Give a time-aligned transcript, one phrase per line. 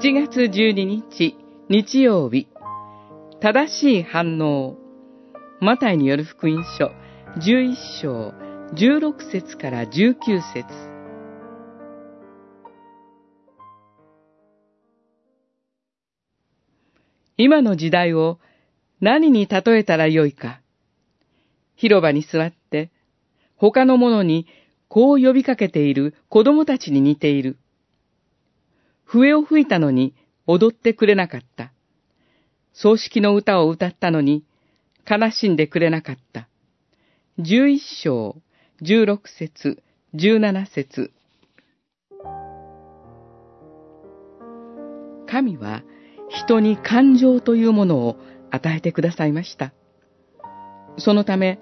[0.00, 1.36] 7月12日
[1.68, 2.48] 日曜日。
[3.40, 4.78] 正しい反応。
[5.60, 6.92] マタイによる福音書。
[7.36, 8.32] 11章。
[8.74, 10.14] 16節から19
[10.54, 10.66] 節。
[17.36, 18.38] 今の時代を
[19.00, 20.62] 何に例えたらよいか。
[21.76, 22.90] 広場に座って
[23.56, 24.46] 他の者に
[24.88, 27.58] こう呼びかけている子供たちに似ている。
[29.12, 30.14] 笛を吹いたのに
[30.46, 31.70] 踊ってくれなかった。
[32.72, 34.42] 葬式の歌を歌ったのに
[35.06, 36.48] 悲しんでくれなかった。
[37.38, 38.36] 十一章、
[38.80, 39.82] 十六節、
[40.14, 41.10] 十七節。
[45.26, 45.82] 神は
[46.30, 48.16] 人に感情というものを
[48.50, 49.74] 与えてくださいました。
[50.96, 51.58] そのため、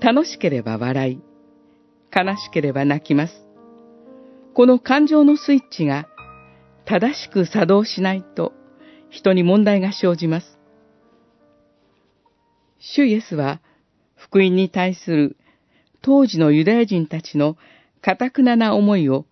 [0.00, 1.20] 楽しければ笑い、
[2.14, 3.44] 悲しければ泣きます。
[4.54, 6.06] この感情のスイッチが
[6.84, 8.52] 正しく作動しないと
[9.10, 10.58] 人に問題が生じます。
[12.78, 13.60] 主イエスは
[14.16, 15.36] 福音に対する
[16.00, 17.56] 当時のユダヤ人たちの
[18.00, 19.26] 堅くなな思いを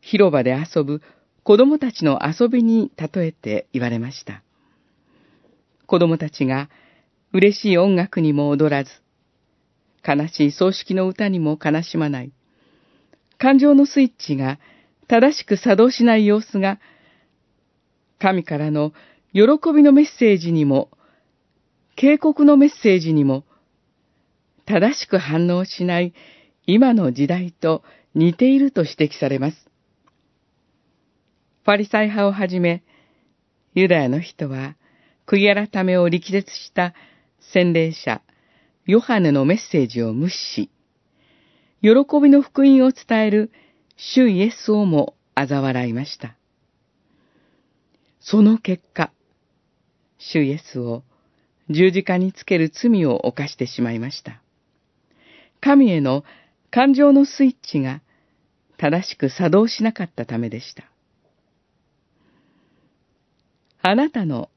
[0.00, 1.00] 広場で遊ぶ
[1.42, 4.42] 子供たちの遊びに例えて言われました。
[5.86, 6.68] 子供たちが
[7.32, 8.90] 嬉しい音楽にも踊らず、
[10.06, 12.32] 悲しい葬式の歌にも悲しまない。
[13.38, 14.58] 感情のスイッチが
[15.08, 16.80] 正しく作動しない様子が、
[18.18, 18.92] 神からの
[19.32, 19.42] 喜
[19.74, 20.90] びのメッセージにも、
[21.94, 23.44] 警告のメッセージにも、
[24.64, 26.12] 正しく反応しない
[26.66, 29.70] 今の時代と似ていると指摘されます。
[31.64, 32.82] パリサイ派をはじめ、
[33.74, 34.76] ユダヤの人は、
[35.26, 36.94] 悔い改めを力説した
[37.52, 38.22] 洗礼者、
[38.86, 40.70] ヨハネのメッセージを無視し、
[41.82, 43.50] 喜びの福音を伝える
[43.96, 46.36] 主イエスをも嘲笑いました。
[48.20, 49.10] その結果、
[50.18, 51.02] 主イエスを
[51.70, 54.40] 十字架につける罪を犯してしまいました。
[55.60, 56.24] 神への
[56.70, 58.02] 感情のスイッチが
[58.76, 60.84] 正しく作動しなかったためでした。
[63.82, 64.50] あなたの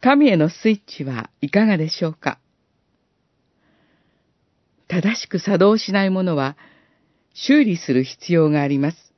[0.00, 2.38] 神へのスイッチはいかがでしょうか？
[4.88, 6.56] 正しく作動しないものは
[7.34, 9.12] 修理する必要があります。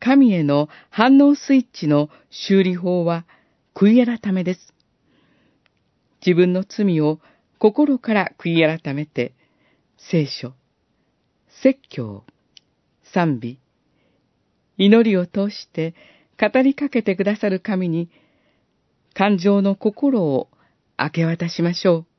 [0.00, 3.26] 神への反応スイッチの修理法は
[3.74, 4.74] 悔い改めです。
[6.24, 7.20] 自分の罪を
[7.58, 9.34] 心から悔い改めて、
[9.96, 10.54] 聖書、
[11.62, 12.24] 説教、
[13.12, 13.58] 賛美、
[14.76, 15.94] 祈りを通して
[16.40, 18.10] 語りかけてくださる神に、
[19.14, 20.48] 感情の心を
[20.98, 22.09] 明け渡しましょう。